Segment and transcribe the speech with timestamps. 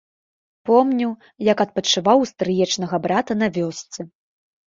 [0.69, 1.09] Помню,
[1.51, 3.99] як адпачываў у стрыечнага брата на вёсцы.